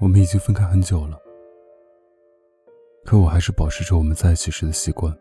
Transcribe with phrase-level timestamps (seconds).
[0.00, 1.20] 我们已经分开很久了，
[3.04, 5.14] 可我还是保持着我们在一起时的习惯。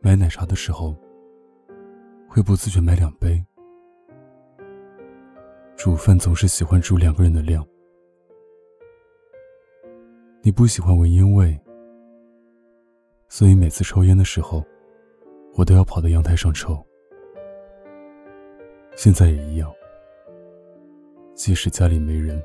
[0.00, 0.96] 买奶茶的时候，
[2.26, 3.44] 会不自觉买两杯。
[5.76, 7.62] 煮饭总是喜欢煮两个人的量。
[10.40, 11.60] 你不喜欢闻烟味，
[13.28, 14.64] 所以每次抽烟的时候，
[15.54, 16.82] 我都要跑到阳台上抽。
[18.96, 19.70] 现在也一样，
[21.34, 22.42] 即使家里没人。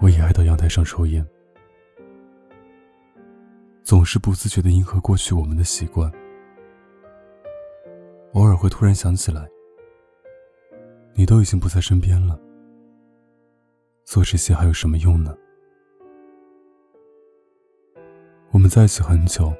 [0.00, 1.26] 我也爱到阳台上抽烟，
[3.82, 6.12] 总是不自觉的迎合过去我们的习惯。
[8.34, 9.48] 偶尔会突然想起来，
[11.14, 12.38] 你都已经不在身边了，
[14.04, 15.36] 做这些还有什么用呢？
[18.50, 19.52] 我们在一起很久，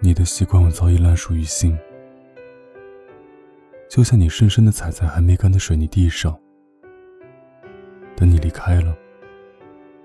[0.00, 1.76] 你的习惯我早已烂熟于心，
[3.90, 6.38] 就像你深深的踩在还没干的水泥地上。
[8.24, 8.96] 你离开了，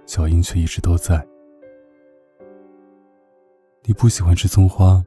[0.05, 1.25] 脚印却一直都在。
[3.83, 5.03] 你不喜欢吃葱花，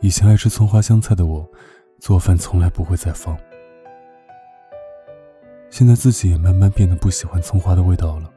[0.00, 1.48] 以前爱吃葱花香菜的我，
[2.00, 3.36] 做饭从来不会再放。
[5.70, 8.32] 现在自己也慢慢变得不喜欢葱花的味道了。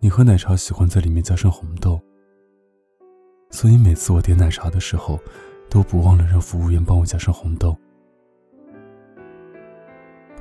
[0.00, 2.00] 你喝奶茶喜欢在里面加上红豆，
[3.50, 5.18] 所以每次我点奶茶的时候，
[5.70, 7.76] 都不忘了让服务员帮我加上红豆。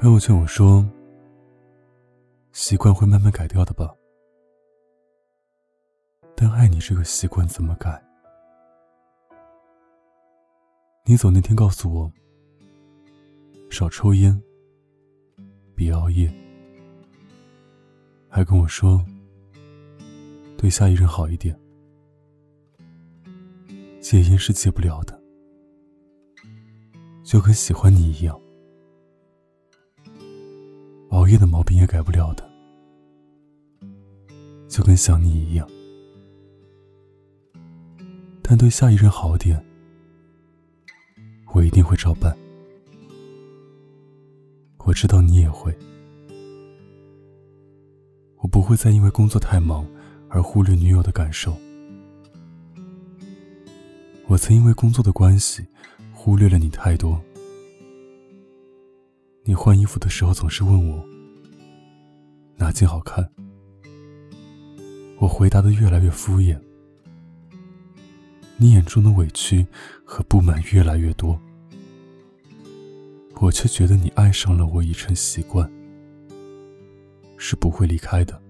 [0.04, 0.86] 朋友劝我说
[2.52, 3.96] ：“习惯会慢慢改掉的吧，
[6.36, 8.04] 但爱你这个习惯怎么改？”
[11.08, 12.12] 你走那天告诉我
[13.72, 14.38] ：“少抽烟，
[15.74, 16.30] 别熬夜。”
[18.28, 19.02] 还跟我说
[20.60, 21.58] ：“对下一任好一点。”
[24.04, 25.18] 戒烟是戒不了的，
[27.24, 28.38] 就跟喜欢你一样。
[31.14, 32.44] 熬夜的毛病也改不了的，
[34.68, 35.70] 就跟想你一样。
[38.42, 39.64] 但对下一任好点，
[41.54, 42.36] 我一定会照办。
[44.80, 45.72] 我知道你也会。
[48.38, 49.88] 我不会再因为工作太忙
[50.30, 51.56] 而忽略女友的感受。
[54.26, 55.64] 我曾因为工作的关系
[56.12, 57.22] 忽略了你太多。
[59.46, 61.06] 你换衣服的时候总是问我
[62.64, 63.30] 哪件好看，
[65.20, 66.58] 我回答的越来越敷衍，
[68.56, 69.68] 你眼中的委屈
[70.06, 71.38] 和不满越来越多，
[73.42, 75.70] 我却觉得你爱上了我已成习惯，
[77.36, 78.42] 是不会离开的。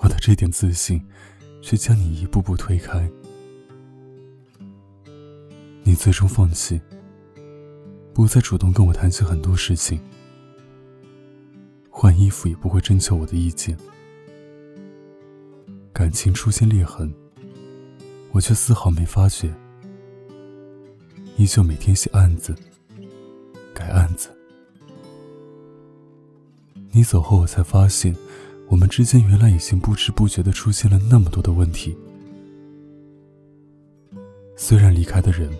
[0.00, 1.00] 我的这点自信，
[1.62, 3.08] 却将你一步步推开，
[5.84, 6.80] 你最终放弃。
[8.12, 10.00] 不再主动跟我谈起很多事情，
[12.02, 13.76] 换衣服也不会征求我的意见，
[15.92, 17.12] 感情出现裂痕，
[18.32, 19.52] 我却丝毫没发觉，
[21.36, 22.54] 依旧每天写案子，
[23.74, 24.30] 改案子。
[26.90, 28.16] 你走后，我才发现，
[28.68, 31.94] 我们之间原来已经不知不觉的出现了那么多的问题。
[34.56, 35.50] 虽然离开的人。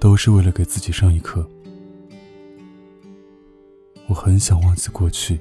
[0.00, 1.48] 都是为了给自己上一课。
[4.06, 5.40] 我很想忘记过去，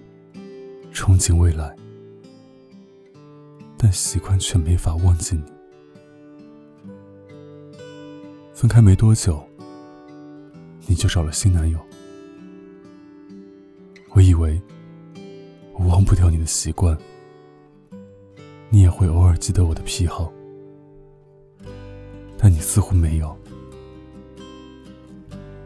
[0.94, 1.76] 憧憬未来，
[3.78, 5.44] 但习惯却没法忘记你。
[8.54, 9.46] 分开没多久，
[10.88, 11.78] 你就找了新男友。
[14.12, 14.62] 我以为
[15.74, 16.98] 我忘不掉你的习惯，
[18.70, 20.32] 你也会偶尔记得我的癖好，
[22.38, 23.38] 但你似乎没有。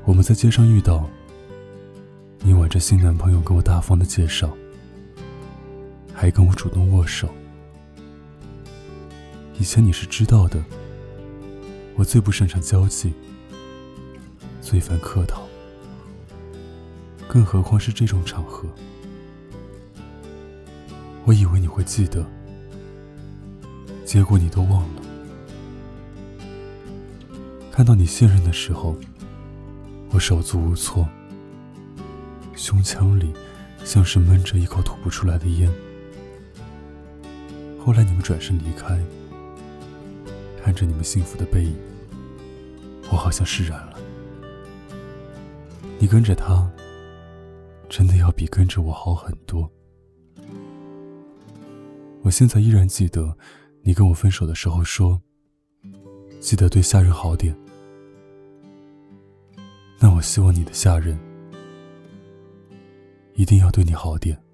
[0.06, 1.08] 我们在街上遇到，
[2.48, 4.50] 你挽着新男朋友跟我大方的介绍，
[6.14, 7.28] 还跟我主动握手。
[9.60, 10.64] 以前你是知道的，
[11.98, 13.12] 我最不擅长交际，
[14.62, 15.46] 最烦客套，
[17.28, 18.66] 更何况是这种场合。
[21.26, 22.26] 我以为你会记得，
[24.06, 25.02] 结果你都忘了。
[27.74, 28.96] 看到你现任的时候。
[30.12, 31.06] 我手足无措，
[32.58, 33.32] 胸腔里
[33.86, 35.72] 像是闷着一口吐不出来的烟。
[37.80, 39.00] 后来你们转身离开。
[40.62, 41.74] 看着你们幸福的背影，
[43.10, 43.98] 我好像释然了。
[45.98, 46.70] 你跟着他，
[47.88, 49.72] 真的要比跟着我好很多。
[52.22, 53.38] 我现在依然记得
[53.82, 55.22] 你跟我分手的时候说，
[56.42, 57.56] 记得对下人好点。
[60.00, 61.18] 那我希望你的下人。
[63.38, 64.47] 一定要对你好点。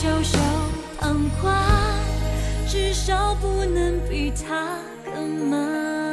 [0.00, 0.38] 袖手
[1.00, 1.52] 旁观
[2.68, 6.07] 至少不能比他更慢